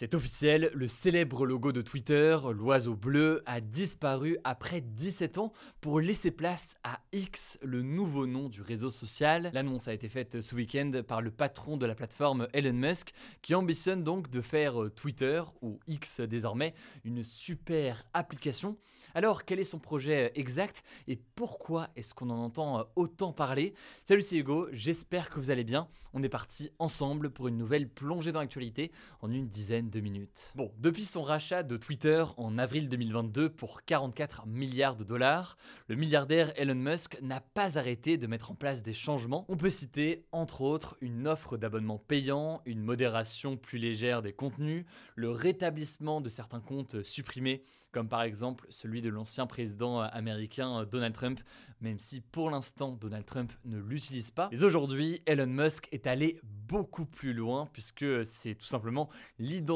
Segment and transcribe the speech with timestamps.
[0.00, 6.00] C'est officiel, le célèbre logo de Twitter, l'oiseau bleu, a disparu après 17 ans pour
[6.00, 9.50] laisser place à X, le nouveau nom du réseau social.
[9.52, 13.10] L'annonce a été faite ce week-end par le patron de la plateforme Elon Musk,
[13.42, 16.72] qui ambitionne donc de faire Twitter, ou X désormais,
[17.04, 18.78] une super application.
[19.12, 23.74] Alors, quel est son projet exact et pourquoi est-ce qu'on en entend autant parler?
[24.04, 25.88] Salut, c'est Hugo, j'espère que vous allez bien.
[26.14, 30.52] On est parti ensemble pour une nouvelle plongée dans l'actualité en une dizaine minutes.
[30.54, 35.56] Bon, depuis son rachat de Twitter en avril 2022 pour 44 milliards de dollars,
[35.88, 39.44] le milliardaire Elon Musk n'a pas arrêté de mettre en place des changements.
[39.48, 44.84] On peut citer entre autres une offre d'abonnement payant, une modération plus légère des contenus,
[45.16, 51.14] le rétablissement de certains comptes supprimés comme par exemple celui de l'ancien président américain Donald
[51.14, 51.40] Trump,
[51.80, 54.48] même si pour l'instant Donald Trump ne l'utilise pas.
[54.52, 59.69] Mais aujourd'hui, Elon Musk est allé beaucoup plus loin puisque c'est tout simplement l'identité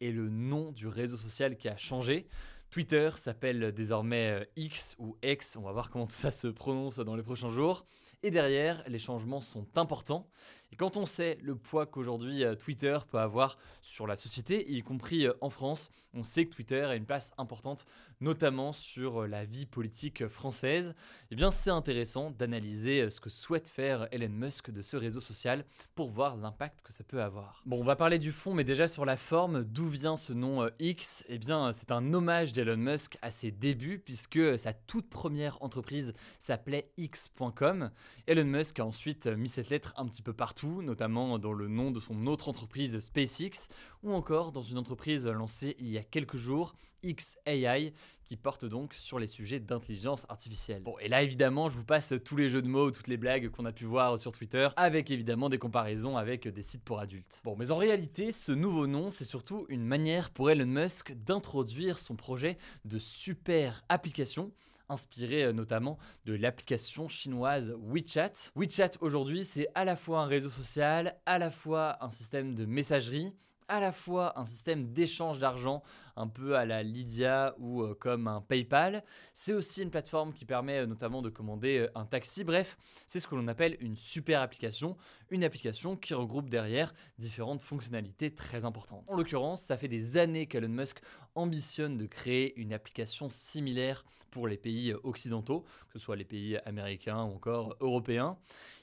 [0.00, 2.26] et le nom du réseau social qui a changé.
[2.70, 6.98] Twitter s'appelle désormais euh, X ou X, on va voir comment tout ça se prononce
[6.98, 7.84] dans les prochains jours.
[8.22, 10.28] Et derrière, les changements sont importants.
[10.76, 15.26] Quand on sait le poids qu'aujourd'hui euh, Twitter peut avoir sur la société, y compris
[15.26, 17.86] euh, en France, on sait que Twitter a une place importante,
[18.20, 20.94] notamment sur euh, la vie politique française.
[21.30, 25.64] Eh bien, c'est intéressant d'analyser ce que souhaite faire Elon Musk de ce réseau social
[25.94, 27.62] pour voir l'impact que ça peut avoir.
[27.64, 30.68] Bon, on va parler du fond, mais déjà sur la forme, d'où vient ce nom
[30.78, 31.24] X?
[31.28, 36.12] Eh bien, c'est un hommage d'Elon Musk à ses débuts, puisque sa toute première entreprise
[36.38, 37.90] s'appelait X.com.
[38.26, 41.90] Elon Musk a ensuite mis cette lettre un petit peu partout notamment dans le nom
[41.90, 43.68] de son autre entreprise SpaceX,
[44.02, 47.92] ou encore dans une entreprise lancée il y a quelques jours, XAI,
[48.24, 50.82] qui porte donc sur les sujets d'intelligence artificielle.
[50.82, 53.48] Bon, et là évidemment, je vous passe tous les jeux de mots, toutes les blagues
[53.50, 57.40] qu'on a pu voir sur Twitter, avec évidemment des comparaisons avec des sites pour adultes.
[57.44, 61.98] Bon, mais en réalité, ce nouveau nom, c'est surtout une manière pour Elon Musk d'introduire
[61.98, 64.50] son projet de super application
[64.88, 68.52] inspiré euh, notamment de l'application chinoise WeChat.
[68.54, 72.64] WeChat aujourd'hui, c'est à la fois un réseau social, à la fois un système de
[72.64, 73.32] messagerie,
[73.68, 75.82] à la fois un système d'échange d'argent,
[76.16, 79.04] un peu à la Lydia ou euh, comme un PayPal.
[79.32, 82.42] C'est aussi une plateforme qui permet euh, notamment de commander euh, un taxi.
[82.42, 84.96] Bref, c'est ce que l'on appelle une super application,
[85.30, 89.04] une application qui regroupe derrière différentes fonctionnalités très importantes.
[89.08, 91.00] En l'occurrence, ça fait des années qu'Elon Musk
[91.34, 96.56] ambitionne de créer une application similaire pour les pays occidentaux, que ce soit les pays
[96.64, 98.38] américains ou encore européens.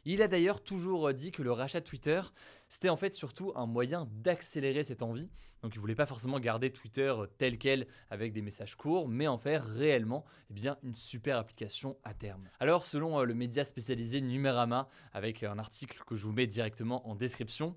[0.05, 2.21] Il a d'ailleurs toujours dit que le rachat de Twitter,
[2.69, 5.29] c'était en fait surtout un moyen d'accélérer cette envie.
[5.63, 9.37] Donc il voulait pas forcément garder Twitter tel quel avec des messages courts, mais en
[9.37, 10.25] faire réellement
[10.55, 12.49] eh une super application à terme.
[12.59, 17.07] Alors selon euh, le média spécialisé Numerama, avec un article que je vous mets directement
[17.07, 17.75] en description,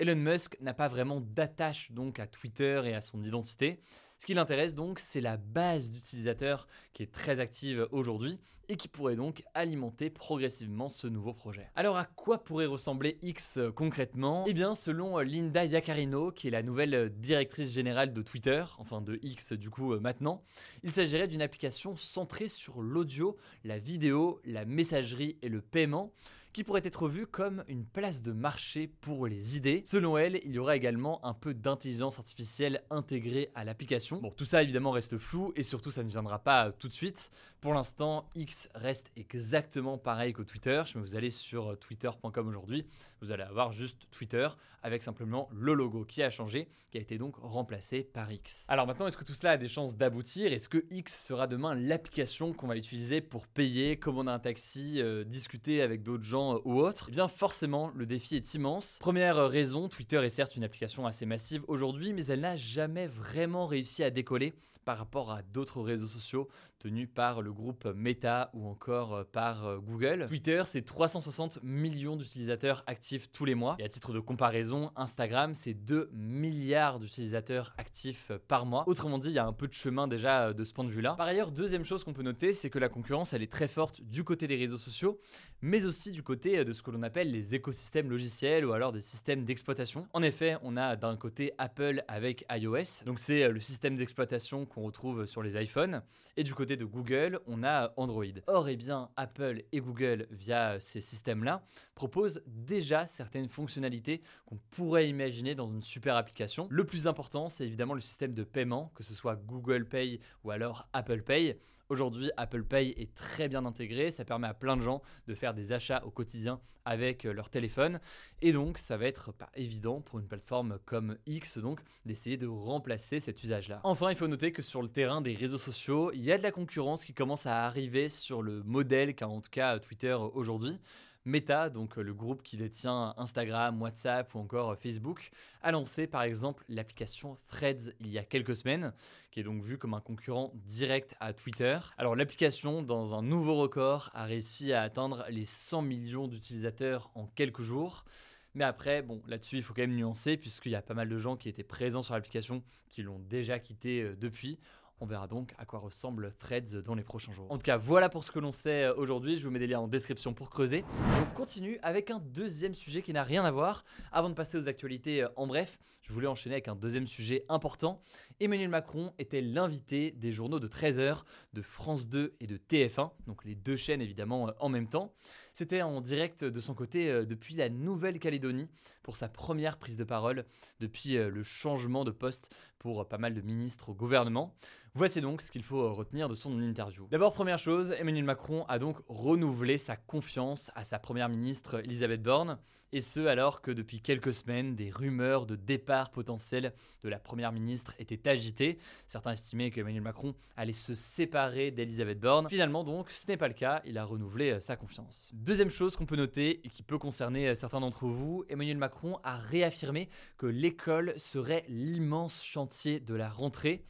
[0.00, 3.80] Elon Musk n'a pas vraiment d'attache donc à Twitter et à son identité.
[4.18, 8.88] Ce qui l'intéresse donc, c'est la base d'utilisateurs qui est très active aujourd'hui et qui
[8.88, 11.70] pourrait donc alimenter progressivement ce nouveau projet.
[11.76, 14.44] Alors à quoi pourrait ressembler X euh, concrètement?
[14.46, 18.64] Eh bien selon euh, Linda Yacarino, qui est la nouvelle euh, directrice générale de Twitter,
[18.78, 20.42] enfin de X du coup maintenant,
[20.82, 26.12] il s'agirait d'une application centrée sur l'audio, la vidéo, la messagerie et le paiement
[26.52, 29.82] qui pourrait être vu comme une place de marché pour les idées.
[29.84, 34.20] Selon elle, il y aura également un peu d'intelligence artificielle intégrée à l'application.
[34.20, 37.30] Bon, tout ça évidemment reste flou et surtout ça ne viendra pas tout de suite.
[37.60, 40.82] Pour l'instant, X reste exactement pareil qu'au Twitter.
[40.86, 42.86] Si vous allez sur twitter.com aujourd'hui,
[43.20, 44.48] vous allez avoir juste Twitter
[44.82, 48.64] avec simplement le logo qui a changé, qui a été donc remplacé par X.
[48.68, 50.52] Alors maintenant, est-ce que tout cela a des chances d'aboutir?
[50.52, 55.24] Est-ce que X sera demain l'application qu'on va utiliser pour payer, commander un taxi, euh,
[55.24, 58.98] discuter avec d'autres gens ou autre, eh bien forcément le défi est immense.
[59.00, 63.66] Première raison, Twitter est certes une application assez massive aujourd'hui, mais elle n'a jamais vraiment
[63.66, 64.54] réussi à décoller
[64.88, 66.48] par rapport à d'autres réseaux sociaux
[66.78, 70.24] tenus par le groupe Meta ou encore euh, par euh, Google.
[70.28, 73.76] Twitter, c'est 360 millions d'utilisateurs actifs tous les mois.
[73.80, 78.84] Et à titre de comparaison, Instagram, c'est 2 milliards d'utilisateurs actifs euh, par mois.
[78.88, 81.16] Autrement dit, il y a un peu de chemin déjà de ce point de vue-là.
[81.16, 84.00] Par ailleurs, deuxième chose qu'on peut noter, c'est que la concurrence, elle est très forte
[84.00, 85.20] du côté des réseaux sociaux,
[85.60, 89.00] mais aussi du côté de ce que l'on appelle les écosystèmes logiciels ou alors des
[89.00, 90.08] systèmes d'exploitation.
[90.14, 94.77] En effet, on a d'un côté Apple avec iOS, donc c'est le système d'exploitation qu'on
[94.82, 96.02] retrouve sur les iPhones,
[96.36, 98.24] et du côté de Google, on a Android.
[98.46, 101.62] Or, eh bien, Apple et Google, via ces systèmes-là,
[101.94, 106.66] proposent déjà certaines fonctionnalités qu'on pourrait imaginer dans une super application.
[106.70, 110.50] Le plus important, c'est évidemment le système de paiement, que ce soit Google Pay ou
[110.50, 111.58] alors Apple Pay.
[111.88, 115.54] Aujourd'hui, Apple Pay est très bien intégré, ça permet à plein de gens de faire
[115.54, 117.98] des achats au quotidien avec euh, leur téléphone
[118.42, 122.46] et donc ça va être pas évident pour une plateforme comme X donc d'essayer de
[122.46, 123.80] remplacer cet usage-là.
[123.84, 126.42] Enfin, il faut noter que sur le terrain des réseaux sociaux, il y a de
[126.42, 130.78] la concurrence qui commence à arriver sur le modèle qu'a en tout cas Twitter aujourd'hui.
[131.28, 135.30] Meta, donc euh, le groupe qui détient Instagram, WhatsApp ou encore euh, Facebook,
[135.62, 138.94] a lancé par exemple l'application Threads il y a quelques semaines,
[139.30, 141.78] qui est donc vue comme un concurrent direct à Twitter.
[141.98, 147.26] Alors l'application, dans un nouveau record, a réussi à atteindre les 100 millions d'utilisateurs en
[147.26, 148.06] quelques jours.
[148.54, 151.18] Mais après, bon, là-dessus, il faut quand même nuancer, puisqu'il y a pas mal de
[151.18, 154.58] gens qui étaient présents sur l'application qui l'ont déjà quitté euh, depuis.
[155.00, 157.46] On verra donc à quoi ressemble Threads dans les prochains jours.
[157.50, 159.36] En tout cas, voilà pour ce que l'on sait euh, aujourd'hui.
[159.36, 160.84] Je vous mets des liens en description pour creuser.
[161.22, 163.84] on continue avec un deuxième sujet qui n'a rien à voir.
[164.10, 167.44] Avant de passer aux actualités euh, en bref, je voulais enchaîner avec un deuxième sujet
[167.48, 168.02] important.
[168.40, 171.22] Emmanuel Macron était l'invité des journaux de 13h
[171.52, 175.12] de France 2 et de TF1, donc les deux chaînes évidemment euh, en même temps.
[175.58, 178.70] C'était en direct de son côté depuis la Nouvelle-Calédonie
[179.02, 180.44] pour sa première prise de parole
[180.78, 184.54] depuis le changement de poste pour pas mal de ministres au gouvernement.
[184.94, 187.08] Voici donc ce qu'il faut retenir de son interview.
[187.10, 192.22] D'abord, première chose, Emmanuel Macron a donc renouvelé sa confiance à sa première ministre Elisabeth
[192.22, 192.58] Borne,
[192.92, 196.72] et ce alors que depuis quelques semaines, des rumeurs de départ potentiel
[197.02, 198.78] de la première ministre étaient agitées.
[199.06, 202.48] Certains estimaient qu'Emmanuel Macron allait se séparer d'Elisabeth Borne.
[202.48, 205.30] Finalement donc, ce n'est pas le cas, il a renouvelé euh, sa confiance.
[205.48, 209.18] Deuxième chose qu'on peut noter et qui peut concerner euh, certains d'entre vous, Emmanuel Macron
[209.24, 213.82] a réaffirmé que l'école serait l'immense chantier de la rentrée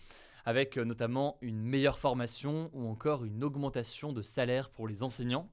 [0.44, 5.50] avec euh, notamment une meilleure formation ou encore une augmentation de salaire pour les enseignants.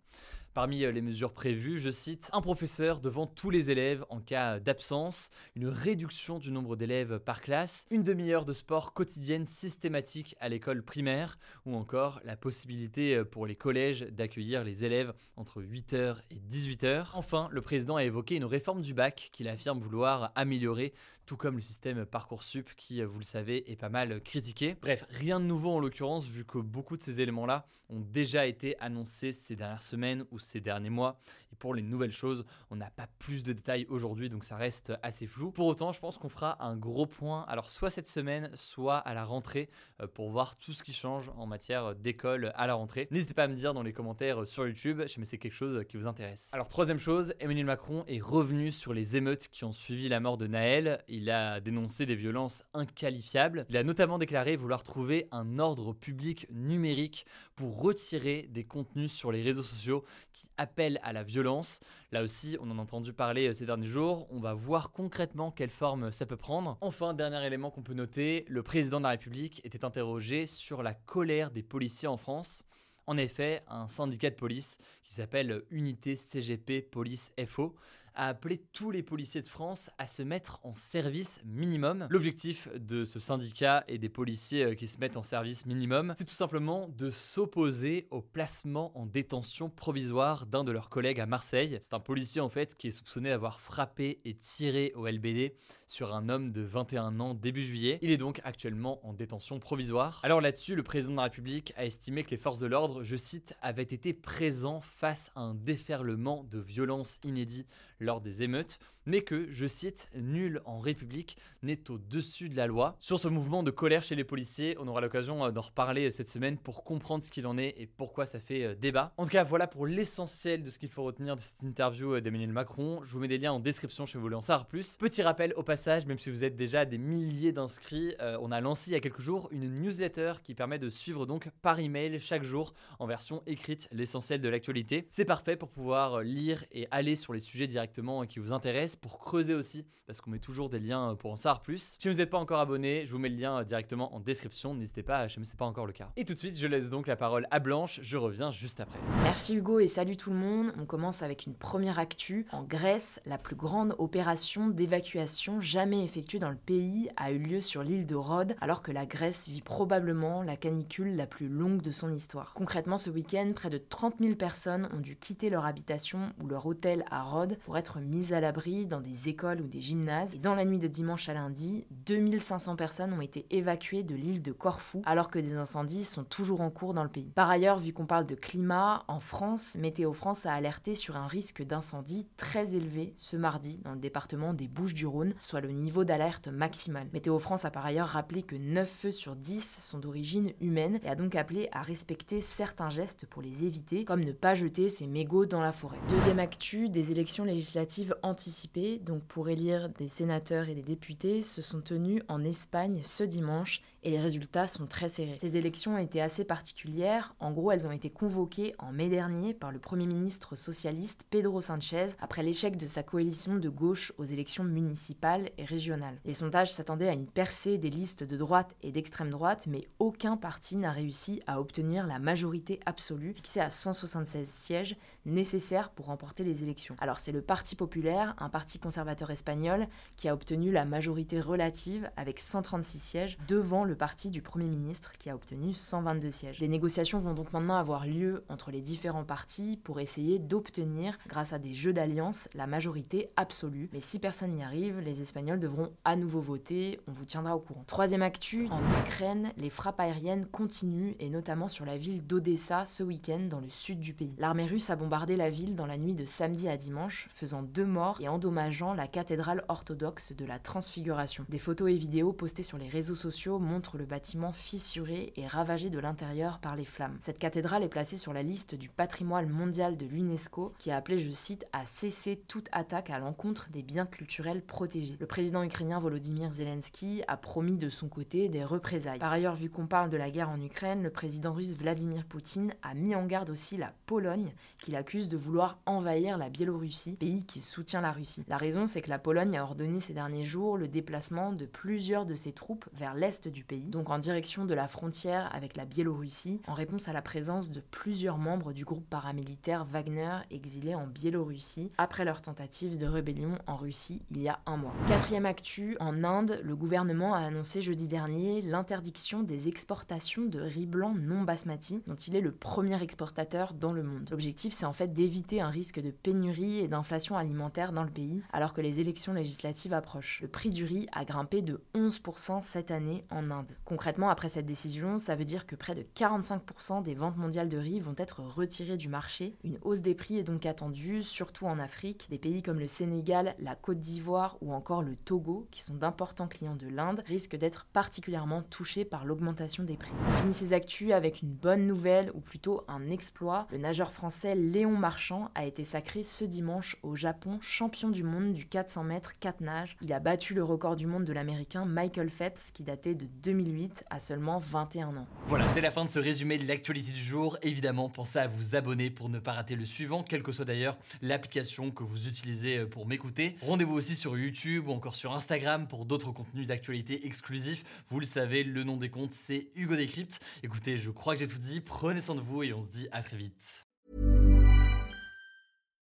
[0.56, 4.62] Parmi euh, les mesures prévues, je cite, un professeur devant tous les élèves en cas
[4.62, 10.48] d'absence, une réduction du nombre d'élèves par classe, une demi-heure de sport quotidienne systématique à
[10.48, 16.20] l'école primaire, ou encore la possibilité euh, pour les collèges d'accueillir les élèves entre 8h
[16.32, 17.08] et 18h.
[17.16, 20.94] Enfin, le président a évoqué une réforme du bac qu'il affirme vouloir améliorer
[21.26, 24.76] tout comme le système Parcoursup qui, vous le savez, est pas mal critiqué.
[24.82, 28.80] Bref, rien de nouveau en l'occurrence, vu que beaucoup de ces éléments-là ont déjà été
[28.80, 31.20] annoncés ces dernières semaines ou ces derniers mois.
[31.52, 34.94] Et pour les nouvelles choses, on n'a pas plus de détails aujourd'hui, donc ça reste
[35.04, 35.52] assez flou.
[35.52, 39.14] Pour autant, je pense qu'on fera un gros point, alors soit cette semaine, soit à
[39.14, 39.70] la rentrée,
[40.02, 43.08] euh, pour voir tout ce qui change en matière d'école à la rentrée.
[43.12, 45.98] N'hésitez pas à me dire dans les commentaires sur YouTube si c'est quelque chose qui
[45.98, 46.54] vous intéresse.
[46.54, 50.38] Alors troisième chose, Emmanuel Macron est revenu sur les émeutes qui ont suivi la mort
[50.38, 51.04] de Naël.
[51.16, 53.66] Il a dénoncé des violences inqualifiables.
[53.70, 57.26] Il a notamment déclaré vouloir trouver un ordre public numérique
[57.56, 60.04] pour retirer des contenus sur les réseaux sociaux
[60.34, 61.80] qui appellent à la violence.
[62.12, 64.28] Là aussi, on en a entendu parler euh, ces derniers jours.
[64.30, 66.78] On va voir concrètement quelle forme ça peut prendre.
[66.82, 70.94] Enfin, dernier élément qu'on peut noter, le président de la République était interrogé sur la
[70.94, 72.62] colère des policiers en France.
[73.08, 77.74] En effet, un syndicat de police qui s'appelle Unité CGP Police FO
[78.16, 82.08] a appelé tous les policiers de France à se mettre en service minimum.
[82.10, 86.26] L'objectif de ce syndicat et des policiers euh, qui se mettent en service minimum, c'est
[86.26, 91.78] tout simplement de s'opposer au placement en détention provisoire d'un de leurs collègues à Marseille.
[91.82, 95.54] C'est un policier en fait qui est soupçonné d'avoir frappé et tiré au LBD
[95.88, 98.00] sur un homme de 21 ans début juillet.
[98.02, 100.20] Il est donc actuellement en détention provisoire.
[100.24, 103.16] Alors là-dessus, le président de la République a estimé que les forces de l'ordre, je
[103.16, 107.66] cite, avaient été présents face à un déferlement de violence inédit
[108.00, 112.96] lors des émeutes, mais que, je cite, nul en République n'est au-dessus de la loi.
[113.00, 116.28] Sur ce mouvement de colère chez les policiers, on aura l'occasion euh, d'en reparler cette
[116.28, 119.14] semaine pour comprendre ce qu'il en est et pourquoi ça fait euh, débat.
[119.18, 122.22] En tout cas, voilà pour l'essentiel de ce qu'il faut retenir de cette interview euh,
[122.22, 123.02] d'Emmanuel Macron.
[123.04, 124.98] Je vous mets des liens en description si vous voulez en savoir plus.
[124.98, 128.92] Petit rappel au passage, même si vous êtes déjà des milliers d'inscrits, on a lancé
[128.92, 132.44] il y a quelques jours une newsletter qui permet de suivre donc par email chaque
[132.44, 135.08] jour en version écrite l'essentiel de l'actualité.
[135.12, 139.20] C'est parfait pour pouvoir lire et aller sur les sujets directement qui vous intéressent Pour
[139.20, 141.98] creuser aussi, parce qu'on met toujours des liens pour en savoir plus.
[142.00, 144.74] Si vous n'êtes pas encore abonné, je vous mets le lien directement en description.
[144.74, 146.12] N'hésitez pas, je ne sais pas encore le cas.
[146.16, 148.00] Et tout de suite, je laisse donc la parole à Blanche.
[148.04, 149.00] Je reviens juste après.
[149.24, 150.74] Merci Hugo et salut tout le monde.
[150.78, 152.46] On commence avec une première actu.
[152.52, 157.62] En Grèce, la plus grande opération d'évacuation jamais effectuée dans le pays a eu lieu
[157.62, 161.82] sur l'île de Rhodes, alors que la Grèce vit probablement la canicule la plus longue
[161.82, 162.54] de son histoire.
[162.54, 166.66] Concrètement, ce week-end, près de 30 000 personnes ont dû quitter leur habitation ou leur
[166.66, 170.34] hôtel à Rhodes pour être mises à l'abri dans des écoles ou des gymnases.
[170.34, 174.42] Et dans la nuit de dimanche à lundi, 2500 personnes ont été évacuées de l'île
[174.42, 177.32] de Corfou, alors que des incendies sont toujours en cours dans le pays.
[177.36, 181.28] Par ailleurs, vu qu'on parle de climat, en France, Météo France a alerté sur un
[181.28, 186.48] risque d'incendie très élevé ce mardi dans le département des Bouches-du-Rhône, soit le niveau d'alerte
[186.48, 187.08] maximal.
[187.14, 191.10] Météo France a par ailleurs rappelé que 9 feux sur 10 sont d'origine humaine et
[191.10, 195.08] a donc appelé à respecter certains gestes pour les éviter, comme ne pas jeter ses
[195.08, 195.98] mégots dans la forêt.
[196.10, 201.62] Deuxième actu, des élections législatives anticipées, donc pour élire des sénateurs et des députés, se
[201.62, 205.36] sont tenues en Espagne ce dimanche et les résultats sont très serrés.
[205.36, 207.34] Ces élections ont été assez particulières.
[207.40, 211.60] En gros, elles ont été convoquées en mai dernier par le Premier ministre socialiste Pedro
[211.62, 216.20] Sanchez après l'échec de sa coalition de gauche aux élections municipales et régionales.
[216.24, 220.38] Les sondages s'attendaient à une percée des listes de droite et d'extrême droite, mais aucun
[220.38, 226.44] parti n'a réussi à obtenir la majorité absolue, fixée à 176 sièges, nécessaires pour remporter
[226.44, 226.96] les élections.
[227.00, 232.10] Alors c'est le Parti populaire, un parti conservateur espagnol, qui a obtenu la majorité relative
[232.18, 236.60] avec 136 sièges devant le parti du Premier ministre qui a obtenu 122 sièges.
[236.60, 241.54] Des négociations vont donc maintenant avoir lieu entre les différents partis pour essayer d'obtenir, grâce
[241.54, 243.90] à des jeux d'alliance, la majorité absolue.
[243.94, 247.60] Mais si personne n'y arrive, les Espagnols devront à nouveau voter, on vous tiendra au
[247.60, 247.84] courant.
[247.88, 253.04] Troisième actu, en Ukraine, les frappes aériennes continuent et notamment sur la ville d'Odessa ce
[253.04, 254.36] week-end dans le sud du pays.
[254.38, 257.86] L'armée russe a bombardé la ville dans la nuit de samedi à dimanche, faisant deux
[257.86, 261.46] morts et la cathédrale orthodoxe de la Transfiguration.
[261.50, 265.90] Des photos et vidéos postées sur les réseaux sociaux montrent le bâtiment fissuré et ravagé
[265.90, 267.18] de l'intérieur par les flammes.
[267.20, 271.18] Cette cathédrale est placée sur la liste du patrimoine mondial de l'UNESCO qui a appelé,
[271.18, 275.18] je cite, à cesser toute attaque à l'encontre des biens culturels protégés.
[275.20, 279.20] Le président ukrainien Volodymyr Zelensky a promis de son côté des représailles.
[279.20, 282.74] Par ailleurs, vu qu'on parle de la guerre en Ukraine, le président russe Vladimir Poutine
[282.84, 287.44] a mis en garde aussi la Pologne qu'il accuse de vouloir envahir la Biélorussie, pays
[287.44, 288.35] qui soutient la Russie.
[288.48, 292.26] La raison, c'est que la Pologne a ordonné ces derniers jours le déplacement de plusieurs
[292.26, 295.86] de ses troupes vers l'est du pays, donc en direction de la frontière avec la
[295.86, 301.08] Biélorussie, en réponse à la présence de plusieurs membres du groupe paramilitaire Wagner exilés en
[301.08, 304.94] Biélorussie après leur tentative de rébellion en Russie il y a un mois.
[305.08, 310.86] Quatrième actu, en Inde, le gouvernement a annoncé jeudi dernier l'interdiction des exportations de riz
[310.86, 314.28] blanc non basmati, dont il est le premier exportateur dans le monde.
[314.32, 318.25] L'objectif, c'est en fait d'éviter un risque de pénurie et d'inflation alimentaire dans le pays,
[318.52, 320.42] alors que les élections législatives approchent.
[320.42, 323.76] Le prix du riz a grimpé de 11% cette année en Inde.
[323.86, 327.78] Concrètement, après cette décision, ça veut dire que près de 45% des ventes mondiales de
[327.78, 329.56] riz vont être retirées du marché.
[329.64, 332.28] Une hausse des prix est donc attendue, surtout en Afrique.
[332.30, 336.48] Des pays comme le Sénégal, la Côte d'Ivoire ou encore le Togo, qui sont d'importants
[336.48, 340.14] clients de l'Inde, risquent d'être particulièrement touchés par l'augmentation des prix.
[340.28, 343.68] On finit ces actus avec une bonne nouvelle, ou plutôt un exploit.
[343.72, 348.54] Le nageur français Léon Marchand a été sacré ce dimanche au Japon champion du monde
[348.54, 349.98] du 400 mètres 4 nages.
[350.02, 354.06] Il a battu le record du monde de l'américain Michael Phelps qui datait de 2008
[354.10, 355.28] à seulement 21 ans.
[355.48, 357.58] Voilà, c'est la fin de ce résumé de l'actualité du jour.
[357.62, 360.98] Évidemment, pensez à vous abonner pour ne pas rater le suivant, quelle que soit d'ailleurs
[361.22, 363.58] l'application que vous utilisez euh, pour m'écouter.
[363.62, 367.84] Rendez-vous aussi sur YouTube ou encore sur Instagram pour d'autres contenus d'actualité exclusifs.
[368.10, 370.40] Vous le savez, le nom des comptes, c'est Hugo Décrypte.
[370.64, 371.82] Écoutez, je crois que j'ai tout dit.
[371.82, 373.85] Prenez soin de vous et on se dit à très vite.